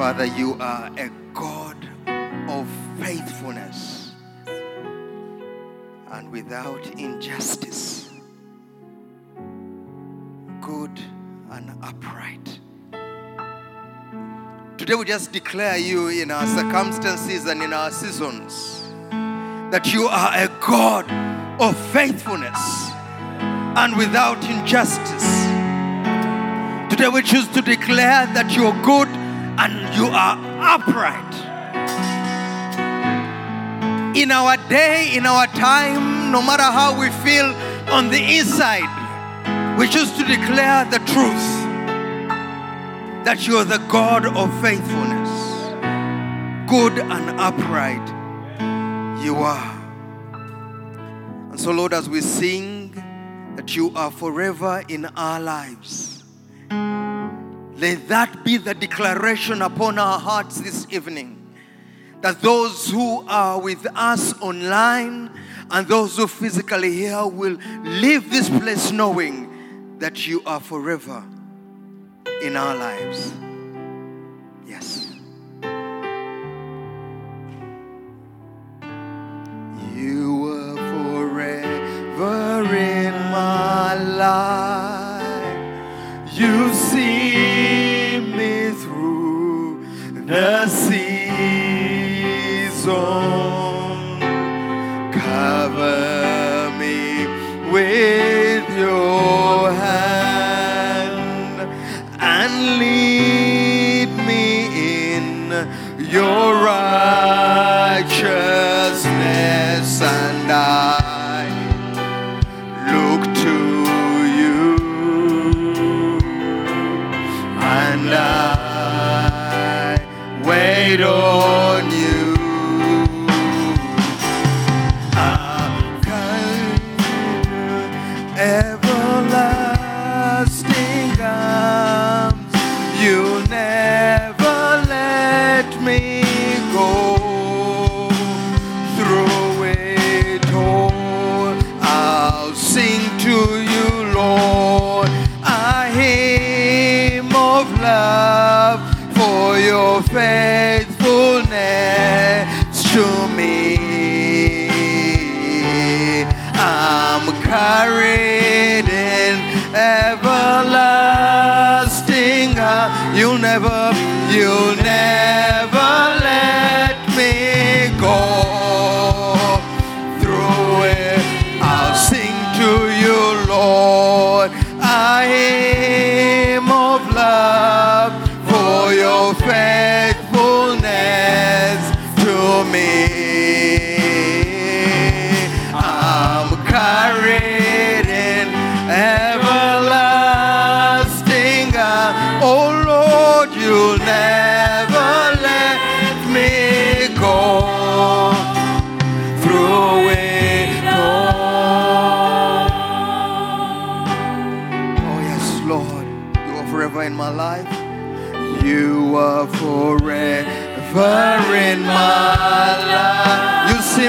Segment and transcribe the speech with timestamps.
[0.00, 1.76] Father, you are a God
[2.48, 2.66] of
[2.98, 4.12] faithfulness
[6.10, 8.08] and without injustice,
[10.62, 10.98] good
[11.50, 12.60] and upright.
[14.78, 18.80] Today we just declare you in our circumstances and in our seasons
[19.70, 21.10] that you are a God
[21.60, 22.58] of faithfulness
[23.76, 25.44] and without injustice.
[26.88, 29.19] Today we choose to declare that you're good
[30.00, 30.38] you are
[30.76, 31.34] upright.
[34.16, 37.44] In our day, in our time, no matter how we feel
[37.92, 38.88] on the inside,
[39.78, 41.48] we choose to declare the truth
[43.26, 45.30] that you are the God of faithfulness,
[46.66, 48.06] good and upright.
[49.22, 49.76] You are.
[51.50, 52.92] And so, Lord, as we sing
[53.56, 56.19] that you are forever in our lives,
[57.80, 61.36] let that be the declaration upon our hearts this evening.
[62.20, 65.30] That those who are with us online
[65.70, 71.24] and those who physically here will leave this place knowing that you are forever
[72.42, 73.32] in our lives.
[90.30, 90.68] Through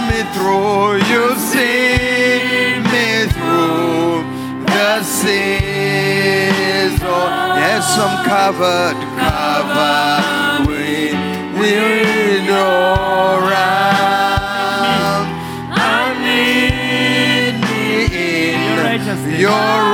[0.09, 4.23] me through, you see me through
[4.65, 6.93] the seas.
[7.03, 11.15] Oh, yes, I'm covered, covered with,
[11.59, 14.21] with your arms.
[15.71, 18.05] I need me
[18.49, 19.90] in your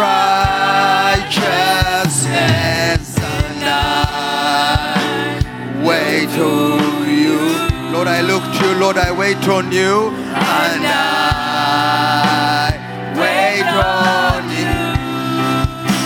[8.68, 12.72] you, Lord, I wait on you and I
[13.16, 14.76] wait on you.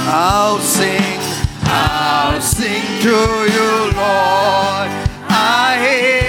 [0.07, 1.19] I'll sing,
[1.63, 3.17] I'll sing to
[3.55, 4.89] you, Lord.
[5.29, 6.20] I hymn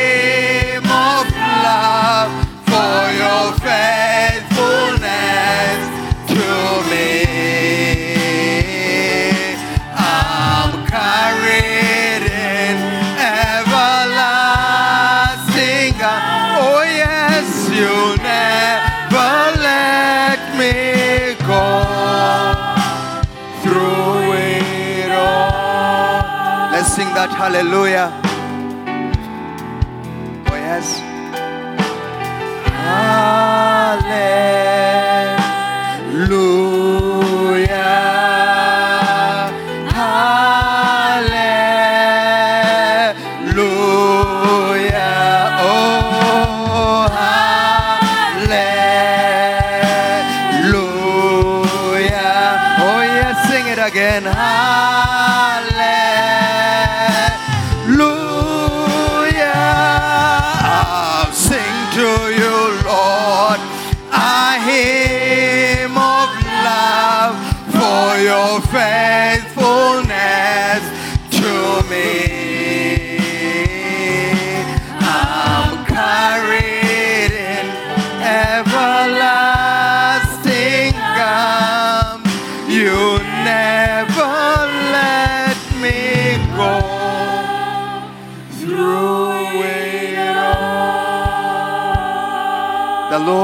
[27.22, 28.21] that hallelujah.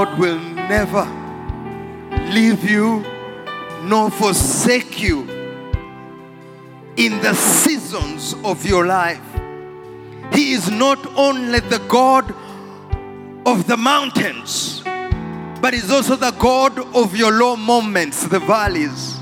[0.08, 1.04] Lord will never
[2.32, 3.04] leave you
[3.82, 5.20] nor forsake you
[6.96, 9.22] in the seasons of your life.
[10.32, 12.34] He is not only the God
[13.46, 14.82] of the mountains,
[15.60, 19.18] but He's also the God of your low moments, the valleys.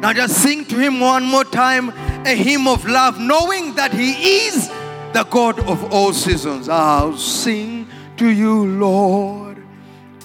[0.00, 1.90] Now just sing to Him one more time
[2.26, 4.68] a hymn of love, knowing that He is
[5.12, 6.68] the God of all seasons.
[6.68, 9.51] I'll sing to you, Lord.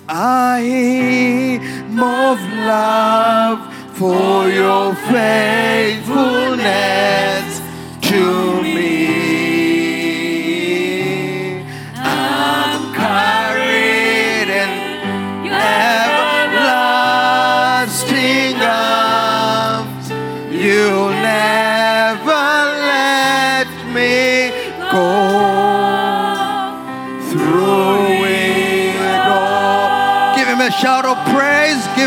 [0.09, 3.59] I am of love
[3.98, 7.62] for your faithfulness
[8.09, 8.96] to me.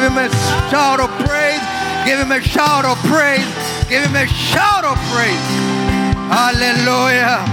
[0.01, 0.31] Give him a
[0.71, 1.61] shout of praise.
[2.07, 3.45] Give him a shout of praise.
[3.87, 5.51] Give him a shout of praise.
[6.33, 7.45] Hallelujah.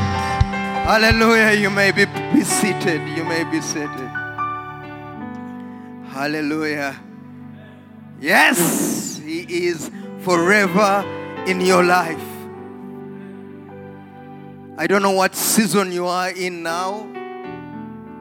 [0.87, 1.59] Hallelujah.
[1.59, 3.01] You may be, be seated.
[3.17, 4.09] You may be seated.
[6.07, 6.95] Hallelujah.
[8.21, 11.03] Yes, He is forever
[11.47, 12.23] in your life.
[14.77, 17.11] I don't know what season you are in now.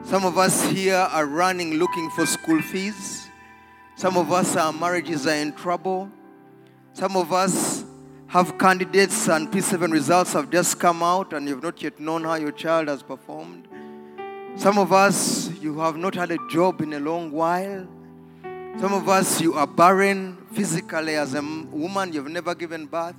[0.03, 3.26] Some of us here are running looking for school fees.
[3.97, 6.11] Some of us, our marriages are in trouble.
[6.93, 7.83] Some of us
[8.27, 12.35] have candidates and P7 results have just come out and you've not yet known how
[12.35, 13.67] your child has performed.
[14.55, 17.87] Some of us, you have not had a job in a long while.
[18.79, 23.15] Some of us, you are barren physically as a woman, you've never given birth.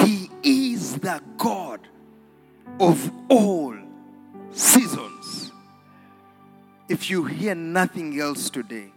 [0.00, 1.86] He is the God
[2.80, 3.76] of all
[4.50, 5.13] seasons.
[6.88, 8.92] If you hear nothing else today,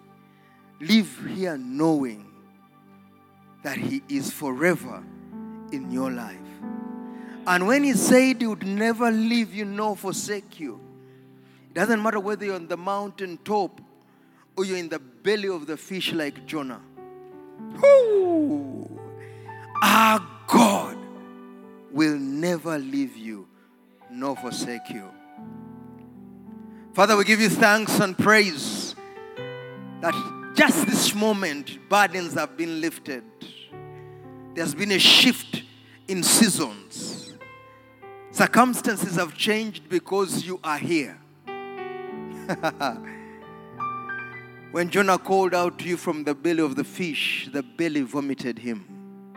[0.81, 2.25] live here knowing
[3.63, 5.04] that He is forever
[5.72, 6.38] in your life.
[7.45, 10.81] And when He said He would never leave you nor forsake you,
[11.69, 13.80] it doesn't matter whether you're on the mountain top
[14.57, 16.81] or you're in the belly of the fish like Jonah.
[19.81, 20.98] Our God
[21.92, 23.48] will never leave you
[24.10, 25.10] nor forsake you.
[26.98, 28.96] Father, we give you thanks and praise
[30.02, 30.16] that
[30.56, 33.24] just this moment, burdens have been lifted.
[34.56, 35.62] There's been a shift
[36.08, 37.36] in seasons.
[38.32, 41.20] Circumstances have changed because you are here.
[44.72, 48.58] when Jonah called out to you from the belly of the fish, the belly vomited
[48.58, 49.36] him.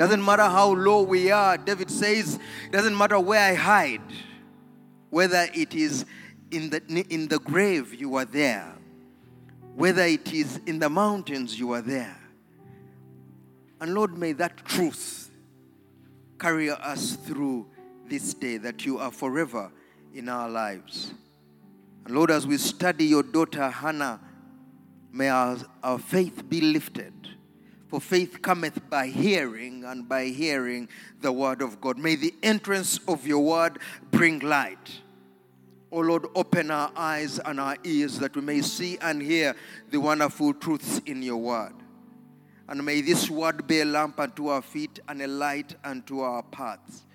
[0.00, 2.40] Doesn't matter how low we are, David says,
[2.72, 4.02] doesn't matter where I hide,
[5.10, 6.04] whether it is
[6.50, 8.74] in the, in the grave, you are there.
[9.74, 12.18] Whether it is in the mountains, you are there.
[13.80, 15.30] And Lord, may that truth
[16.38, 17.66] carry us through
[18.08, 19.70] this day that you are forever
[20.14, 21.12] in our lives.
[22.04, 24.20] And Lord, as we study your daughter Hannah,
[25.12, 27.12] may our, our faith be lifted.
[27.88, 30.88] For faith cometh by hearing, and by hearing
[31.20, 31.98] the word of God.
[31.98, 33.78] May the entrance of your word
[34.10, 35.00] bring light.
[35.90, 39.56] Oh Lord, open our eyes and our ears that we may see and hear
[39.90, 41.72] the wonderful truths in your word.
[42.68, 46.42] And may this word be a lamp unto our feet and a light unto our
[46.42, 47.06] paths,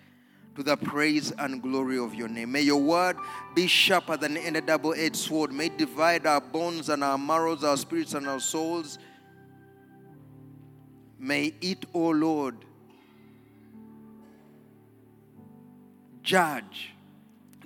[0.55, 2.51] to the praise and glory of your name.
[2.51, 3.17] May your word
[3.53, 5.53] be sharper than any double edged sword.
[5.53, 8.97] May it divide our bones and our marrows, our spirits and our souls.
[11.19, 12.55] May it, O oh Lord,
[16.23, 16.92] judge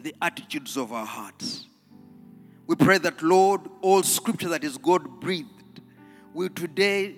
[0.07, 1.65] the attitudes of our hearts.
[2.65, 5.81] We pray that, Lord, all scripture that is God breathed
[6.33, 7.15] will today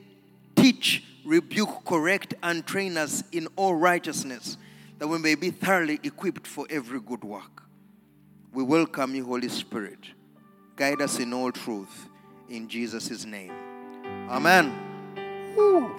[0.56, 4.58] teach, rebuke, correct, and train us in all righteousness,
[4.98, 7.62] that we may be thoroughly equipped for every good work.
[8.54, 10.00] We welcome you, Holy Spirit.
[10.76, 12.08] Guide us in all truth.
[12.50, 13.54] In Jesus' name.
[14.28, 14.74] Amen.
[15.56, 15.92] Woo.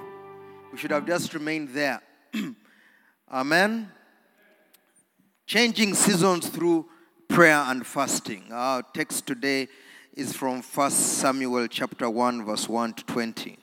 [0.73, 2.03] We should have just remained there.
[3.33, 3.93] Amen.
[5.51, 6.87] Changing seasons through
[7.27, 8.45] prayer and fasting.
[8.53, 9.67] Our text today
[10.15, 13.59] is from 1 Samuel chapter 1 verse 1 to 20.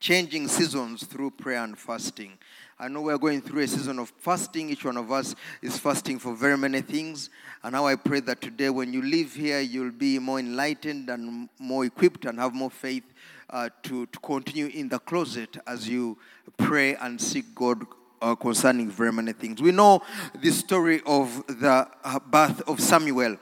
[0.00, 2.38] Changing seasons through prayer and fasting.
[2.78, 4.70] I know we're going through a season of fasting.
[4.70, 7.28] Each one of us is fasting for very many things.
[7.62, 11.50] And now I pray that today, when you leave here, you'll be more enlightened and
[11.58, 13.04] more equipped and have more faith
[13.50, 16.16] uh, to, to continue in the closet as you
[16.56, 17.84] pray and seek God
[18.20, 19.60] uh, concerning very many things.
[19.60, 20.02] We know
[20.40, 23.36] the story of the uh, birth of Samuel,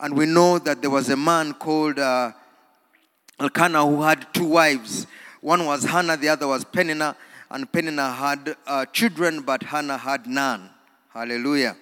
[0.00, 2.32] and we know that there was a man called uh,
[3.40, 5.06] Elkanah who had two wives.
[5.40, 7.16] One was Hannah, the other was Peninnah,
[7.50, 10.70] and Peninnah had uh, children, but Hannah had none.
[11.10, 11.76] Hallelujah.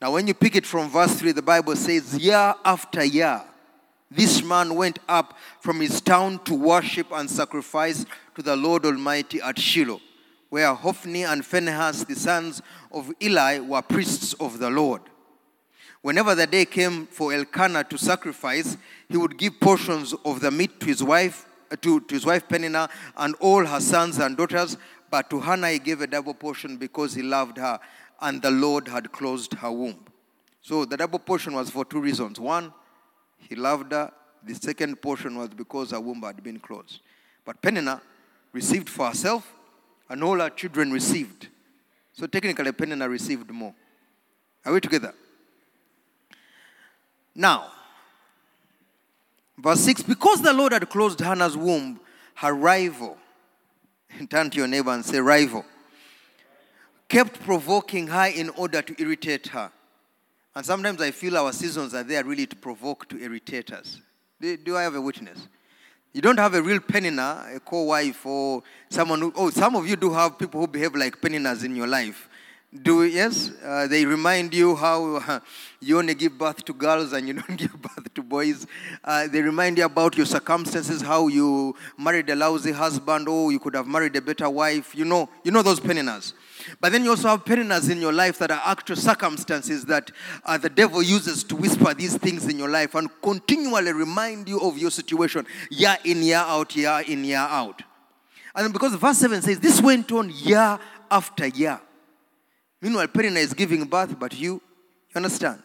[0.00, 3.42] Now, when you pick it from verse 3, the Bible says, Year after year,
[4.10, 9.40] this man went up from his town to worship and sacrifice to the Lord Almighty
[9.40, 10.00] at Shiloh,
[10.50, 12.60] where Hophni and Phinehas, the sons
[12.92, 15.00] of Eli, were priests of the Lord.
[16.02, 18.76] Whenever the day came for Elkanah to sacrifice,
[19.08, 22.48] he would give portions of the meat to his wife, uh, to, to his wife
[22.48, 24.76] Peninnah and all her sons and daughters,
[25.10, 27.78] but to Hannah he gave a double portion because he loved her,
[28.20, 29.98] and the Lord had closed her womb.
[30.62, 32.40] So the double portion was for two reasons.
[32.40, 32.72] One,
[33.38, 34.12] he loved her.
[34.42, 37.00] The second portion was because her womb had been closed.
[37.44, 38.00] But Peninnah
[38.52, 39.52] received for herself,
[40.10, 41.48] and all our children received.
[42.12, 43.72] So technically, Peninnah received more.
[44.66, 45.14] Are we together?
[47.34, 47.68] Now,
[49.56, 52.00] verse 6 because the Lord had closed Hannah's womb,
[52.34, 53.16] her rival,
[54.28, 55.64] turn to your neighbor and say, rival,
[57.08, 59.70] kept provoking her in order to irritate her.
[60.56, 64.00] And sometimes I feel our seasons are there really to provoke, to irritate us.
[64.40, 65.46] Do, do I have a witness?
[66.12, 69.94] You don't have a real Peninnah, a co-wife, or someone who, oh, some of you
[69.94, 72.28] do have people who behave like Peninnahs in your life.
[72.82, 73.50] Do yes?
[73.64, 75.40] Uh, they remind you how uh,
[75.80, 78.66] you only give birth to girls and you don't give birth to boys.
[79.04, 83.60] Uh, they remind you about your circumstances, how you married a lousy husband, or you
[83.60, 84.94] could have married a better wife.
[84.96, 86.32] You know, you know those Peninnahs.
[86.80, 90.10] But then you also have Peninnahs in your life that are actual circumstances that
[90.44, 94.60] uh, the devil uses to whisper these things in your life and continually remind you
[94.60, 97.82] of your situation, year in, year out, year in, year out.
[98.54, 100.78] And because verse 7 says, this went on year
[101.10, 101.80] after year.
[102.80, 105.62] Meanwhile, Peninnah is giving birth, but you, you understand?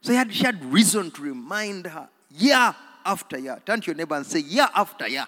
[0.00, 3.60] So had, she had reason to remind her year after year.
[3.64, 5.26] Turn to your neighbor and say, year after year.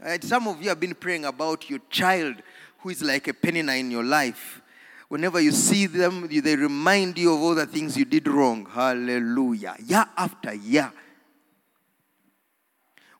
[0.00, 0.22] Right?
[0.22, 2.36] Some of you have been praying about your child
[2.78, 4.60] who is like a Peninnah in your life.
[5.08, 8.66] Whenever you see them, they remind you of all the things you did wrong.
[8.66, 9.76] Hallelujah.
[9.84, 10.92] Year after year.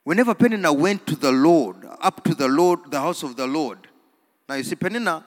[0.05, 3.89] Whenever Peninnah went to the Lord, up to the Lord, the house of the Lord.
[4.49, 5.25] Now you see, Peninnah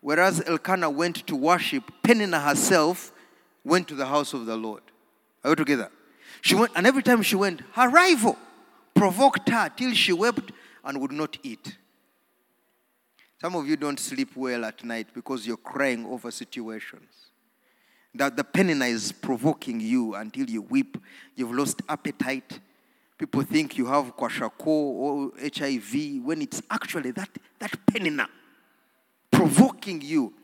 [0.00, 3.12] Whereas Elkanah went to worship, Peninnah herself
[3.64, 4.82] went to the house of the Lord.
[5.42, 5.90] Are we together?
[6.40, 8.36] She went, and every time she went, her rival
[8.94, 10.52] provoked her till she wept
[10.84, 11.76] and would not eat.
[13.40, 17.30] Some of you don't sleep well at night because you're crying over situations.
[18.14, 20.98] That the Peninnah is provoking you until you weep.
[21.36, 22.58] You've lost appetite.
[23.16, 27.28] People think you have kwashiorkor or HIV when it's actually that,
[27.60, 28.28] that Peninnah
[29.30, 30.34] provoking you.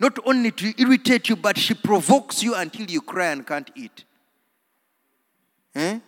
[0.00, 4.04] Not only to irritate you, but she provokes you until you cry and can't eat.
[5.76, 6.00] Eh?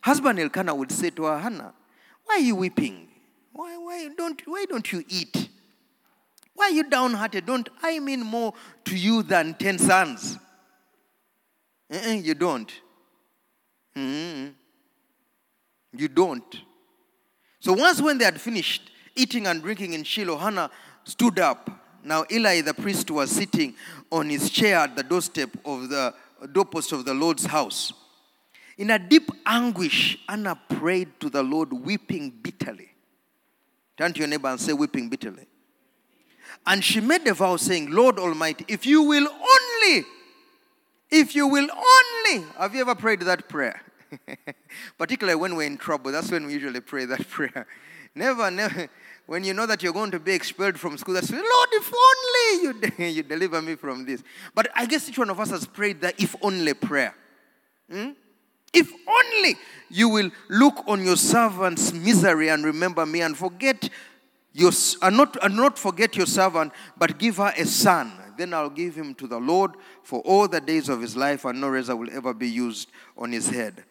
[0.00, 1.74] Husband Elkanah would say to her, Hannah,
[2.24, 3.08] why are you weeping?
[3.52, 5.48] Why, why, don't, why don't you eat?
[6.62, 7.44] Why you downhearted?
[7.44, 8.54] Don't I mean more
[8.84, 10.38] to you than ten sons?
[11.90, 12.72] Eh, you don't.
[13.96, 14.50] Mm-hmm.
[15.96, 16.56] You don't.
[17.58, 20.70] So once when they had finished eating and drinking in Shiloh, Hannah
[21.02, 21.68] stood up.
[22.04, 23.74] Now Eli the priest was sitting
[24.12, 26.14] on his chair at the doorstep of the
[26.52, 27.92] doorpost of the Lord's house.
[28.78, 32.92] In a deep anguish, Anna prayed to the Lord, weeping bitterly.
[33.96, 35.48] Turn to your neighbor and say, weeping bitterly.
[36.66, 40.04] And she made a vow saying, Lord Almighty, if you will only,
[41.10, 43.82] if you will only, have you ever prayed that prayer?
[44.98, 47.66] Particularly when we're in trouble, that's when we usually pray that prayer.
[48.14, 48.88] Never, never,
[49.26, 51.92] when you know that you're going to be expelled from school, that's when, Lord, if
[51.92, 54.22] only you, de- you deliver me from this.
[54.54, 57.14] But I guess each one of us has prayed that if only prayer.
[57.90, 58.10] Hmm?
[58.72, 59.56] If only
[59.90, 63.90] you will look on your servant's misery and remember me and forget
[64.54, 64.70] your,
[65.02, 68.12] and uh, not, and not forget your servant, but give her a son.
[68.36, 71.60] Then I'll give him to the Lord for all the days of his life, and
[71.60, 73.84] no razor will ever be used on his head.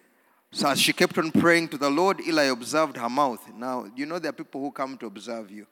[0.51, 3.41] So as she kept on praying to the Lord, Eli observed her mouth.
[3.55, 5.65] Now, you know there are people who come to observe you.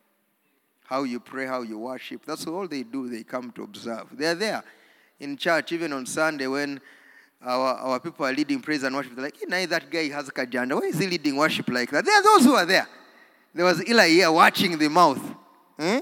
[0.85, 2.25] How you pray, how you worship.
[2.25, 3.09] That's all they do.
[3.09, 4.07] They come to observe.
[4.13, 4.63] They're there
[5.19, 6.79] in church, even on Sunday when
[7.41, 9.15] our, our people are leading praise and worship.
[9.15, 10.73] They're like, hey, that guy has a kajanda.
[10.75, 12.05] Why is he leading worship like that?
[12.05, 12.87] There are those who are there.
[13.53, 15.21] There was Eli here watching the mouth.
[15.79, 15.99] Hmm?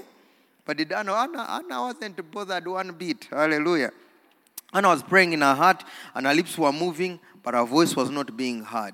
[0.64, 3.28] But did Anna, Anna, Anna wasn't bothered one bit.
[3.30, 3.90] Hallelujah.
[4.72, 5.82] Anna was praying in her heart
[6.14, 8.92] and her lips were moving but her voice was not being heard.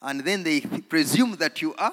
[0.00, 1.92] And then they presume that you are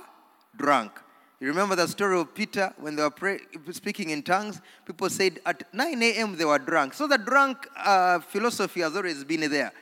[0.56, 0.94] drunk.
[1.42, 3.40] You remember the story of Peter when they were pray,
[3.72, 4.62] speaking in tongues?
[4.86, 6.38] People said at 9 a.m.
[6.38, 6.94] they were drunk.
[6.94, 9.74] So the drunk uh, philosophy has always been there.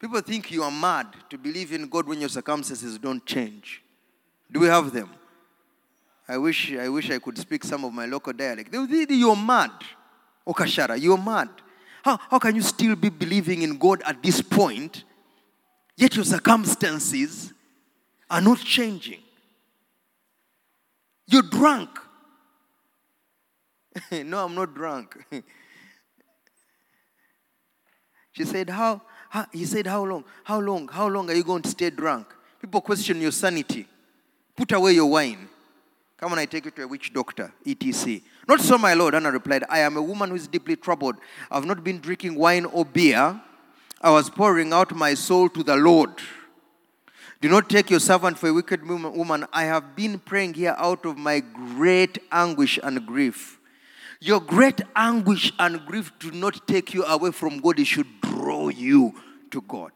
[0.00, 3.82] People think you are mad to believe in God when your circumstances don't change.
[4.50, 5.10] Do we have them?
[6.28, 8.72] I wish I wish I could speak some of my local dialect.
[8.72, 9.70] You're mad.
[10.46, 11.48] Okashara, you're mad.
[12.02, 15.04] How, how can you still be believing in God at this point,
[15.96, 17.52] yet your circumstances
[18.28, 19.20] are not changing?
[21.26, 21.90] You're drunk.
[24.10, 25.16] no, I'm not drunk.
[28.32, 29.02] she said, how,
[29.32, 29.46] how?
[29.50, 30.24] He said, How long?
[30.44, 30.88] How long?
[30.88, 32.26] How long are you going to stay drunk?
[32.60, 33.86] People question your sanity.
[34.54, 35.48] Put away your wine.
[36.22, 38.20] Come on, I take you to a witch doctor, etc.
[38.46, 39.16] Not so, my Lord.
[39.16, 41.16] Anna replied, I am a woman who is deeply troubled.
[41.50, 43.40] I've not been drinking wine or beer.
[44.00, 46.10] I was pouring out my soul to the Lord.
[47.40, 49.46] Do not take your servant for a wicked woman.
[49.52, 53.58] I have been praying here out of my great anguish and grief.
[54.20, 58.68] Your great anguish and grief do not take you away from God, it should draw
[58.68, 59.12] you
[59.50, 59.90] to God.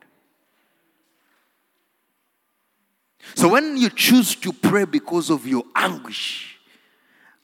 [3.35, 6.59] So when you choose to pray because of your anguish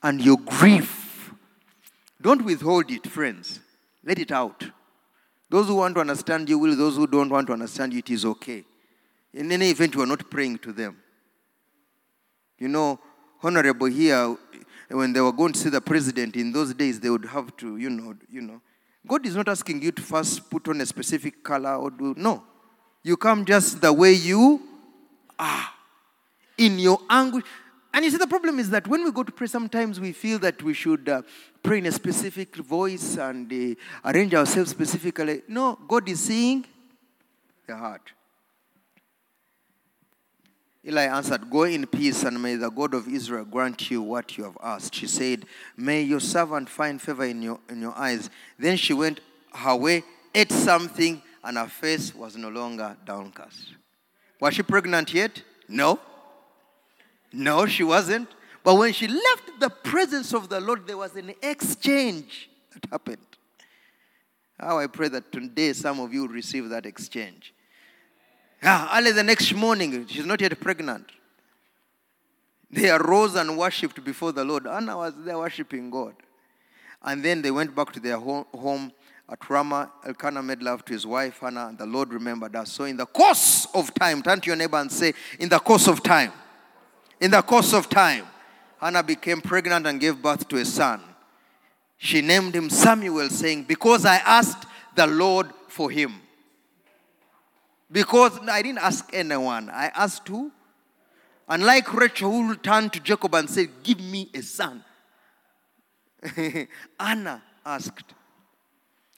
[0.03, 1.33] and your grief,
[2.21, 3.61] don't withhold it, friends.
[4.05, 4.65] Let it out.
[5.51, 8.11] Those who want to understand you will, those who don't want to understand you, it
[8.11, 8.64] is okay.
[9.35, 10.97] In any event, you are not praying to them.
[12.59, 12.99] You know,
[13.42, 14.37] honorable here,
[14.88, 17.77] when they were going to see the president in those days, they would have to,
[17.77, 18.61] you know, you know.
[19.07, 22.45] God is not asking you to first put on a specific color or do no.
[23.03, 24.62] You come just the way you
[25.42, 25.68] are.
[26.59, 27.44] In your anguish.
[27.94, 30.38] And you see, the problem is that when we go to pray, sometimes we feel
[30.38, 31.22] that we should uh,
[31.62, 35.42] pray in a specific voice and uh, arrange ourselves specifically.
[35.48, 36.64] No, God is seeing
[37.66, 38.12] the heart.
[40.87, 44.44] Eli answered, Go in peace, and may the God of Israel grant you what you
[44.44, 44.94] have asked.
[44.94, 45.44] She said,
[45.76, 48.31] May your servant find favor in your, in your eyes.
[48.59, 49.20] Then she went
[49.55, 50.02] her way,
[50.35, 53.74] ate something, and her face was no longer downcast.
[54.42, 55.40] Was she pregnant yet?
[55.68, 56.00] No.
[57.33, 58.28] No, she wasn't.
[58.64, 63.24] But when she left the presence of the Lord, there was an exchange that happened.
[64.59, 67.55] How I pray that today some of you receive that exchange.
[68.61, 71.07] Yeah, early the next morning, she's not yet pregnant.
[72.68, 74.66] They arose and worshipped before the Lord.
[74.66, 76.14] Anna was there worshiping God.
[77.00, 78.92] And then they went back to their home
[79.33, 79.90] at Ramah.
[80.07, 82.71] Elkanah made love to his wife, Hannah, and the Lord remembered us.
[82.71, 85.88] So, in the course of time, turn to your neighbor and say, In the course
[85.88, 86.33] of time,
[87.18, 88.27] in the course of time,
[88.79, 91.01] Hannah became pregnant and gave birth to a son.
[91.97, 96.12] She named him Samuel, saying, Because I asked the Lord for him.
[97.90, 100.53] Because I didn't ask anyone, I asked who?
[101.49, 104.85] Unlike Rachel, who turned to Jacob and said, Give me a son.
[107.01, 108.14] Anna asked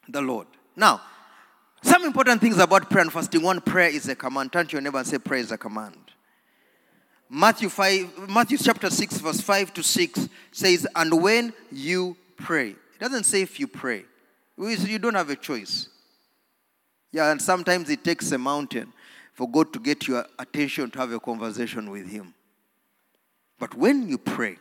[0.09, 0.47] the Lord.
[0.77, 1.01] Now,
[1.83, 3.43] some important things about prayer and fasting.
[3.43, 4.53] One, prayer is a command.
[4.53, 5.97] Turn to your neighbor and say, Prayer is a command.
[7.29, 13.01] Matthew 5, Matthew chapter 6, verse 5 to 6 says, And when you pray, it
[13.01, 14.05] doesn't say if you pray.
[14.57, 15.89] You don't have a choice.
[17.13, 18.93] Yeah, and sometimes it takes a mountain
[19.35, 22.35] for God to get your attention to have a conversation with Him.
[23.59, 24.57] But when you pray,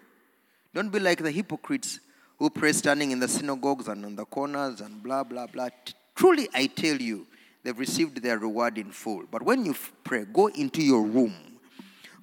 [0.73, 1.99] don't be like the hypocrites
[2.37, 5.69] who pray standing in the synagogues and on the corners and blah, blah, blah.
[6.15, 7.27] Truly, I tell you,
[7.63, 9.23] they've received their reward in full.
[9.29, 11.33] But when you pray, go into your room,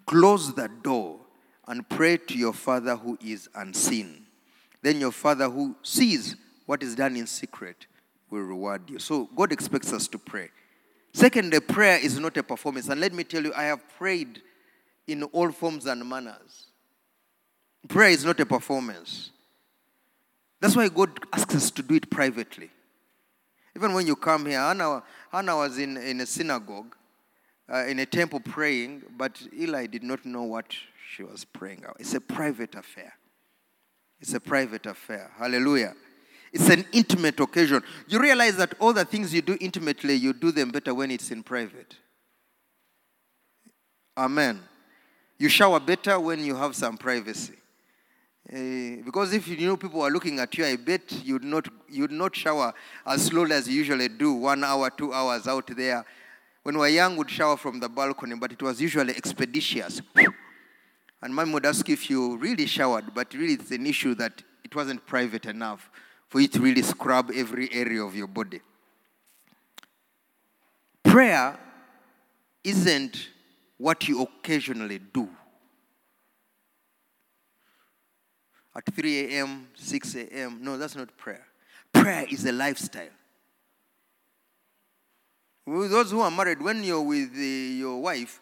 [0.06, 1.20] close the door,
[1.66, 4.26] and pray to your Father who is unseen.
[4.82, 7.86] Then your Father who sees what is done in secret
[8.30, 8.98] will reward you.
[8.98, 10.50] So God expects us to pray.
[11.12, 12.88] Second, prayer is not a performance.
[12.88, 14.42] And let me tell you, I have prayed
[15.06, 16.66] in all forms and manners.
[17.88, 19.30] Prayer is not a performance.
[20.60, 22.70] That's why God asks us to do it privately.
[23.74, 26.94] Even when you come here, Hannah, Hannah was in, in a synagogue,
[27.72, 30.74] uh, in a temple praying, but Eli did not know what
[31.08, 31.84] she was praying.
[31.98, 33.14] It's a private affair.
[34.20, 35.30] It's a private affair.
[35.38, 35.94] Hallelujah.
[36.52, 37.82] It's an intimate occasion.
[38.08, 41.30] You realize that all the things you do intimately, you do them better when it's
[41.30, 41.96] in private.
[44.16, 44.60] Amen.
[45.38, 47.54] You shower better when you have some privacy.
[48.52, 52.10] Uh, because if you know people are looking at you, I bet you'd not, you'd
[52.10, 52.74] not shower
[53.06, 56.04] as slowly as you usually do, one hour, two hours out there.
[56.64, 60.02] When we were young, we'd shower from the balcony, but it was usually expeditious.
[61.22, 64.74] And mom would ask if you really showered, but really it's an issue that it
[64.74, 65.88] wasn't private enough
[66.28, 68.60] for you to really scrub every area of your body.
[71.04, 71.56] Prayer
[72.64, 73.28] isn't
[73.78, 75.28] what you occasionally do.
[78.74, 80.58] At 3 a.m., 6 a.m.
[80.60, 81.46] No, that's not prayer.
[81.92, 83.08] Prayer is a lifestyle.
[85.66, 88.40] Those who are married, when you're with uh, your wife,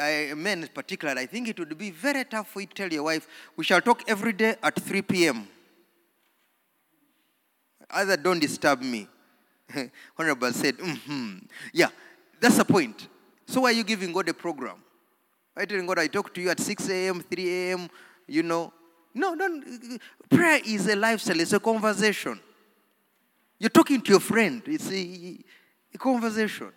[0.00, 2.92] I, men in particular, I think it would be very tough for you to tell
[2.92, 5.46] your wife, we shall talk every day at 3 p.m.
[7.90, 9.08] Either don't disturb me.
[10.18, 11.38] Honorable said, mm-hmm.
[11.72, 11.88] Yeah,
[12.40, 13.08] that's the point.
[13.46, 14.76] So why are you giving God a program?
[15.56, 17.88] I telling God I talk to you at 6 a.m., 3 a.m.,
[18.26, 18.72] you know.
[19.14, 20.00] No, don't.
[20.28, 22.38] Prayer is a lifestyle, it's a conversation.
[23.58, 25.38] You're talking to your friend, it's a,
[25.94, 26.72] a conversation.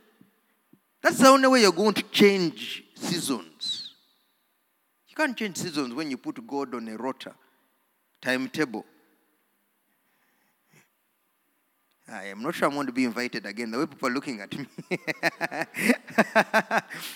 [1.02, 3.96] That's the only way you're going to change seasons.
[5.08, 7.34] You can't change seasons when you put God on a rota,
[8.22, 8.86] timetable.
[12.10, 13.70] I am not sure I'm going to be invited again.
[13.70, 14.66] The way people are looking at me.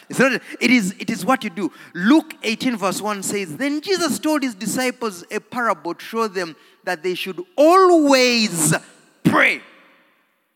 [0.10, 1.72] it's not, it, is, it is what you do.
[1.94, 6.58] Luke 18, verse 1 says, Then Jesus told his disciples a parable to show them
[6.84, 8.74] that they should always
[9.24, 9.62] pray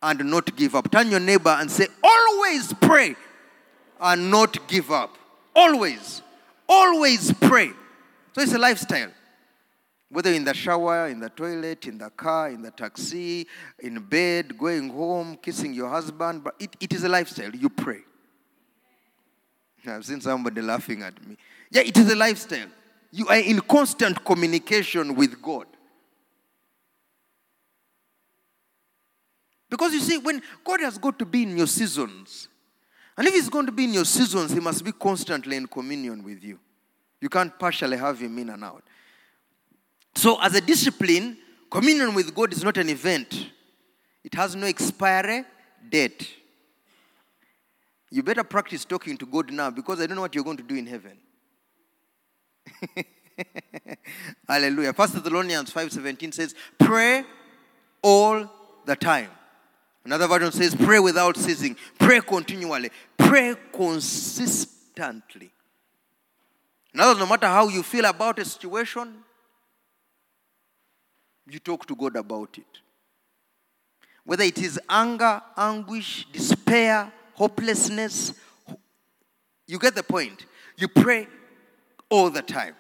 [0.04, 0.92] and not give up.
[0.92, 3.16] Turn your neighbor and say, Always pray
[4.02, 5.18] and not give up.
[5.56, 6.22] Always.
[6.68, 7.72] Always pray.
[8.34, 9.12] So it's a lifestyle.
[10.10, 13.48] Whether in the shower, in the toilet, in the car, in the taxi,
[13.80, 17.54] in bed, going home, kissing your husband, but it, it is a lifestyle.
[17.56, 18.02] You pray.
[19.88, 21.38] I've seen somebody laughing at me.
[21.72, 22.68] Yeah, it is a lifestyle.
[23.12, 25.68] You are in constant communication with God.
[29.70, 32.48] Because you see, when God has got to be in your seasons,
[33.18, 36.24] and if He's going to be in your seasons, He must be constantly in communion
[36.24, 36.60] with you.
[37.22, 38.84] You can't partially have Him in and out.
[40.16, 41.38] So, as a discipline,
[41.70, 43.52] communion with God is not an event,
[44.24, 45.44] it has no expiry
[45.90, 46.28] date.
[48.10, 50.64] You better practice talking to God now because I don't know what you're going to
[50.64, 51.18] do in heaven.
[54.48, 54.94] Hallelujah.
[54.94, 57.26] First Thessalonians 5:17 says, "Pray
[58.02, 58.50] all
[58.86, 59.32] the time."
[60.06, 61.76] Another version says, "Pray without ceasing.
[62.00, 62.90] Pray continually.
[63.18, 65.52] Pray consistently."
[66.94, 69.26] Now, no matter how you feel about a situation,
[71.50, 72.80] you talk to God about it.
[74.24, 78.34] Whether it is anger, anguish, despair, hopelessness,
[79.68, 80.46] you get the point.
[80.78, 81.28] You pray
[82.10, 82.76] all the time.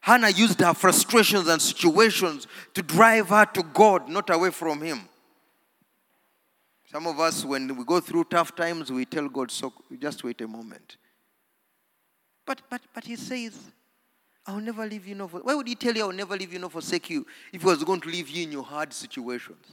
[0.00, 5.08] Hannah used her frustrations and situations to drive her to God, not away from Him.
[6.90, 10.40] Some of us, when we go through tough times, we tell God, so just wait
[10.42, 10.96] a moment.
[12.46, 13.58] But, but, but He says,
[14.46, 16.58] I'll never leave you nor for, why would he tell you I'll never leave you
[16.58, 19.66] nor forsake you if he was going to leave you in your hard situations?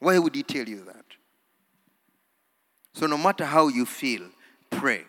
[0.00, 1.04] Why would he tell you that?
[2.94, 4.22] So no matter how you feel,
[4.70, 5.04] pray.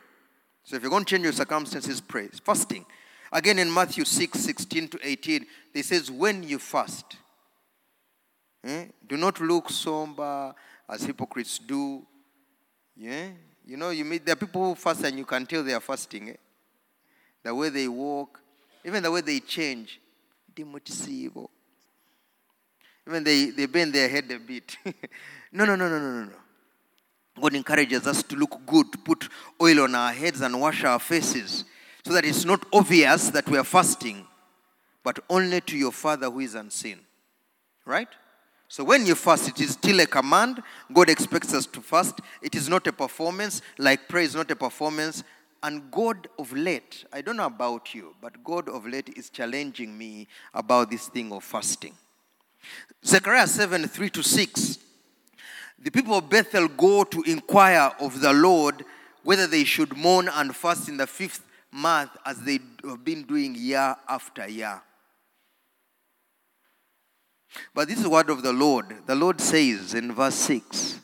[0.63, 2.27] So if you're going to change your circumstances, pray.
[2.43, 2.86] Fasting.
[3.32, 7.17] Again in Matthew 6, 16 to 18, they says, when you fast,
[8.63, 10.53] eh, do not look somber
[10.88, 12.05] as hypocrites do.
[12.95, 13.29] Yeah?
[13.65, 15.79] You know, you meet there are people who fast and you can tell they are
[15.79, 16.29] fasting.
[16.29, 16.36] Eh?
[17.43, 18.39] The way they walk,
[18.84, 20.00] even the way they change,
[23.08, 24.78] Even they, they bend their head a bit.
[25.52, 26.36] no, no, no, no, no, no, no.
[27.42, 29.30] God encourages us to look good, to put
[29.62, 31.63] oil on our heads and wash our faces
[32.04, 34.26] so that it's not obvious that we are fasting,
[35.04, 37.00] but only to your Father who is unseen.
[37.86, 38.10] Right?
[38.68, 40.62] So when you fast, it is still a command.
[40.94, 42.20] God expects us to fast.
[42.42, 45.24] It is not a performance, like prayer is not a performance.
[45.62, 49.98] And God of late, I don't know about you, but God of late is challenging
[49.98, 51.93] me about this thing of fasting.
[53.06, 54.80] Zechariah 7 3 to 6.
[55.82, 58.84] The people of Bethel go to inquire of the Lord
[59.24, 63.56] whether they should mourn and fast in the fifth month as they have been doing
[63.56, 64.82] year after year.
[67.74, 69.06] But this is the word of the Lord.
[69.06, 71.00] The Lord says in verse 6,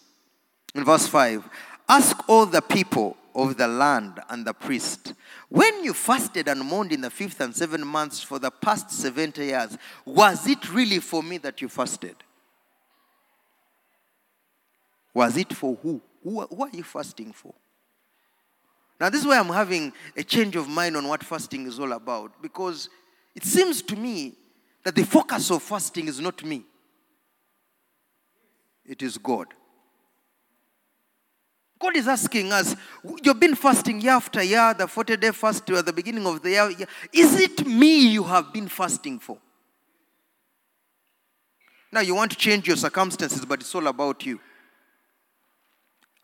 [0.76, 1.48] in verse 5,
[1.88, 5.14] Ask all the people of the land and the priest.
[5.50, 9.46] When you fasted and mourned in the fifth and seventh months for the past 70
[9.46, 12.16] years, was it really for me that you fasted?
[15.14, 16.02] Was it for who?
[16.24, 17.54] Who, who are you fasting for?
[19.00, 21.92] Now, this is why I'm having a change of mind on what fasting is all
[21.92, 22.90] about because
[23.36, 24.34] it seems to me
[24.86, 26.64] that the focus of fasting is not me,
[28.86, 29.48] it is God.
[31.80, 32.76] God is asking us,
[33.24, 36.52] you've been fasting year after year, the 40 day fast at the beginning of the
[36.52, 36.70] year.
[37.12, 39.38] Is it me you have been fasting for?
[41.92, 44.40] Now you want to change your circumstances, but it's all about you.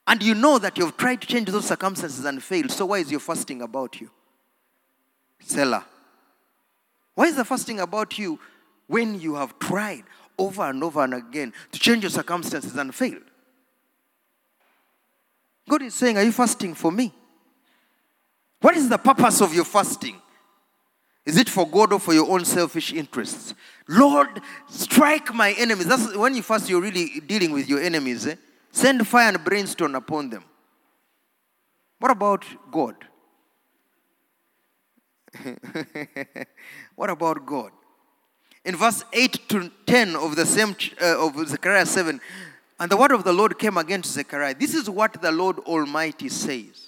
[0.08, 2.72] And you know that you've tried to change those circumstances and failed.
[2.72, 4.10] So why is your fasting about you?
[5.40, 5.86] Selah.
[7.16, 8.40] Why is the fasting about you
[8.88, 10.04] when you have tried
[10.38, 13.31] over and over and again to change your circumstances and failed?
[15.70, 17.14] God is saying, Are you fasting for me?
[18.62, 20.22] What is the purpose of your fasting?
[21.26, 23.54] Is it for God or for your own selfish interests?
[23.88, 25.86] Lord, strike my enemies.
[25.88, 28.26] That's when you fast, you're really dealing with your enemies.
[28.26, 28.36] Eh?
[28.72, 30.44] Send fire and brimstone upon them.
[32.00, 32.96] What about God?
[36.96, 37.72] what about God?
[38.66, 42.20] In verse 8 to 10 of the same uh, of Zechariah 7,
[42.82, 44.56] and the word of the Lord came again to Zechariah.
[44.56, 46.88] This is what the Lord Almighty says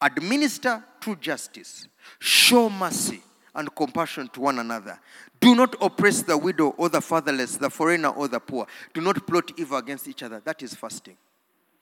[0.00, 1.86] Administer true justice,
[2.18, 3.22] show mercy
[3.54, 4.98] and compassion to one another.
[5.38, 8.66] Do not oppress the widow or the fatherless, the foreigner or the poor.
[8.94, 10.40] Do not plot evil against each other.
[10.40, 11.18] That is fasting.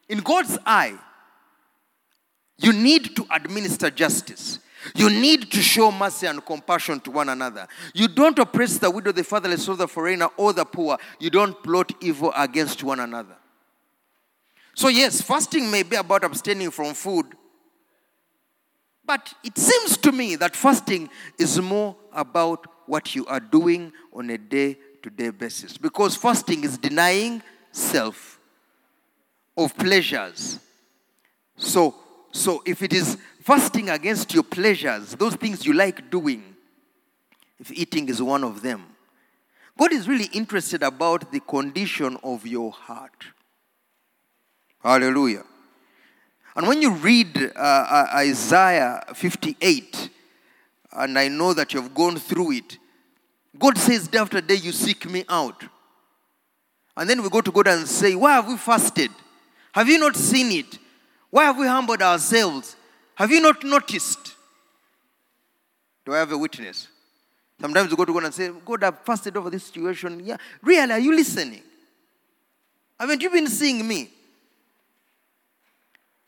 [0.09, 0.99] In God's eye,
[2.59, 4.59] you need to administer justice.
[4.95, 7.67] You need to show mercy and compassion to one another.
[7.95, 10.99] You don't oppress the widow, the fatherless, or the foreigner, or the poor.
[11.19, 13.37] You don't plot evil against one another.
[14.75, 17.27] So, yes, fasting may be about abstaining from food,
[19.05, 24.31] but it seems to me that fasting is more about what you are doing on
[24.31, 25.77] a day to day basis.
[25.77, 28.39] Because fasting is denying self
[29.57, 30.61] of pleasures.
[31.57, 31.97] So,
[32.31, 36.43] so if it is fasting against your pleasures, those things you like doing,
[37.59, 38.85] if eating is one of them,
[39.79, 43.25] God is really interested about the condition of your heart.
[44.83, 45.45] Hallelujah.
[46.57, 50.11] And when you read uh, uh Isaiah 58,
[50.93, 52.79] and I know that you've gone through it,
[53.57, 55.65] God says, Day after day, you seek me out.
[56.97, 59.11] And then we go to God and say, Why have we fasted?
[59.73, 60.79] Have you not seen it?
[61.31, 62.77] Why have we humbled ourselves?
[63.15, 64.35] Have you not noticed?
[66.05, 66.89] Do I have a witness?
[67.61, 70.21] Sometimes we go to God and say, God, I've fasted over this situation.
[70.25, 71.63] Yeah, really, are you listening?
[72.99, 74.11] Haven't you been seeing me?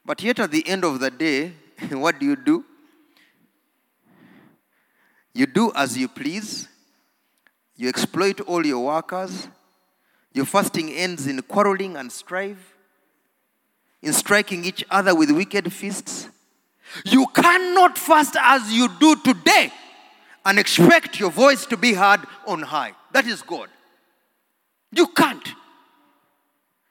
[0.04, 1.52] But yet, at the end of the day,
[1.90, 2.64] what do you do?
[5.32, 6.68] You do as you please.
[7.76, 9.48] You exploit all your workers.
[10.34, 12.74] Your fasting ends in quarreling and strife
[14.02, 16.28] in striking each other with wicked fists.
[17.04, 19.72] You cannot fast as you do today
[20.44, 22.92] and expect your voice to be heard on high.
[23.12, 23.68] That is God.
[24.92, 25.46] You can't.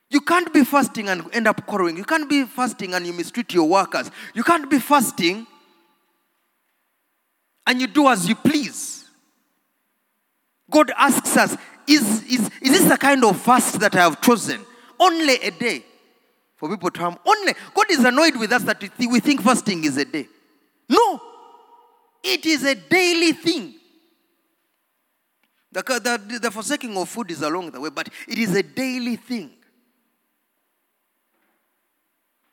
[0.08, 1.96] You can't be fasting and end up quarreling.
[1.96, 4.10] You can't be fasting and you mistreat your workers.
[4.34, 5.46] You can't be fasting
[7.66, 9.04] and you do as you please.
[10.70, 14.64] God asks us, is, is, is this the kind of fast that I have chosen?
[14.98, 15.84] Only a day
[16.60, 17.18] for people to harm.
[17.26, 20.28] Only God is annoyed with us that we think fasting is a day.
[20.88, 21.20] No,
[22.22, 23.74] it is a daily thing.
[25.72, 29.16] The, the, the forsaking of food is along the way, but it is a daily
[29.16, 29.52] thing.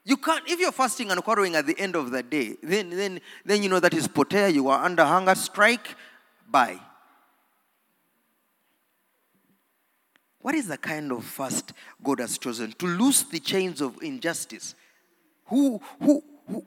[0.06, 3.20] You can't, if you're fasting and quarreling at the end of the day, then, then,
[3.44, 5.96] then you know that is potea, you are under hunger strike,
[6.50, 6.80] bye.
[10.48, 12.72] What is the kind of fast God has chosen?
[12.80, 14.76] To loose the chains of injustice.
[15.48, 16.64] Who, who, who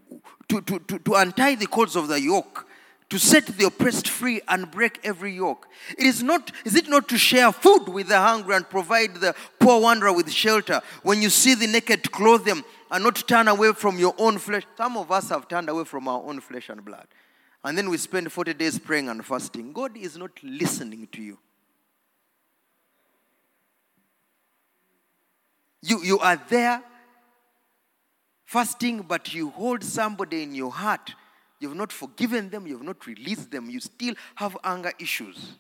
[0.51, 2.67] to, to, to, to untie the cords of the yoke,
[3.09, 5.67] to set the oppressed free and break every yoke.
[5.97, 9.35] It is not, is it not to share food with the hungry and provide the
[9.59, 10.83] poor wanderer with shelter?
[11.03, 14.65] When you see the naked, clothe them and not turn away from your own flesh.
[14.77, 17.07] Some of us have turned away from our own flesh and blood.
[17.65, 19.73] And then we spend 40 days praying and fasting.
[19.73, 21.39] God is not listening to you.
[25.83, 26.83] You, you are there
[28.45, 31.15] fasting, but you hold somebody in your heart.
[31.61, 35.53] You've not forgiven them, you've not released them, you still have anger issues.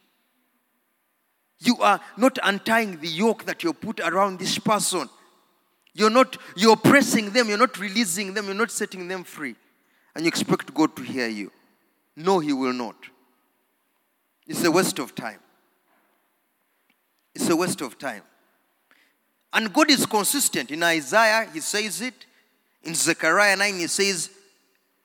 [1.61, 5.09] You are not untying the yoke that you put around this person.
[5.92, 9.56] You're not, you're pressing them, you're not releasing them, you're not setting them free.
[10.14, 11.52] And you expect God to hear you.
[12.16, 12.96] No, He will not.
[14.46, 15.38] It's a waste of time.
[17.35, 18.22] It's a waste of time.
[19.52, 20.70] And God is consistent.
[20.70, 22.14] In Isaiah, he says it.
[22.82, 24.30] In Zechariah 9, he says,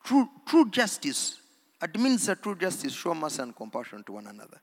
[0.04, 1.38] true, true justice,
[1.82, 4.62] administer true justice, show mercy and compassion to one another.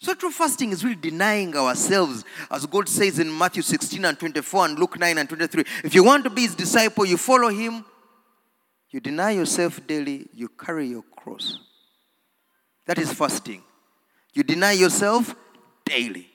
[0.00, 4.66] So true fasting is really denying ourselves, as God says in Matthew 16 and 24
[4.66, 5.64] and Luke 9 and 23.
[5.82, 7.84] If you want to be his disciple, you follow him,
[8.90, 11.58] you deny yourself daily, you carry your cross.
[12.86, 13.62] That is fasting.
[14.34, 15.34] You deny yourself
[15.84, 16.28] daily.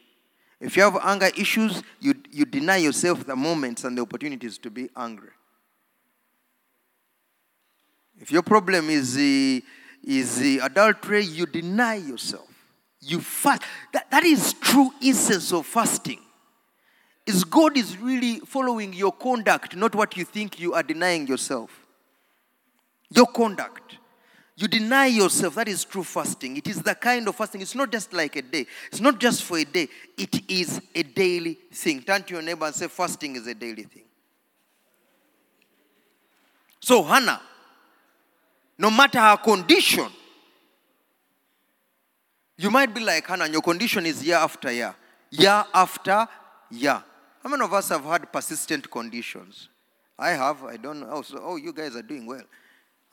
[0.60, 4.69] If you have anger issues, you, you deny yourself the moments and the opportunities to
[4.69, 5.30] be angry.
[8.19, 9.65] If your problem is, uh,
[10.04, 12.48] is the adultery, you deny yourself.
[13.02, 13.62] You fast.
[13.93, 16.19] That, that is true essence of fasting.
[17.26, 21.86] Is God is really following your conduct, not what you think you are denying yourself.
[23.10, 23.98] Your conduct.
[24.60, 25.56] You deny yourself.
[25.56, 26.58] That is true fasting.
[26.58, 27.62] It is the kind of fasting.
[27.62, 28.65] It's not just like a day.
[28.91, 29.88] It's not just for a day.
[30.17, 32.02] It is a daily thing.
[32.02, 34.04] Turn to your neighbor and say, fasting is a daily thing.
[36.82, 37.41] So Hannah,
[38.78, 40.10] no matter her condition,
[42.58, 44.93] you might be like Hannah, and your condition is year after year,
[45.32, 46.28] year after
[46.69, 47.02] year.
[47.41, 49.69] How many of us have had persistent conditions?
[50.17, 50.65] I have.
[50.65, 51.08] I don't know.
[51.12, 52.43] Oh, so, oh, you guys are doing well.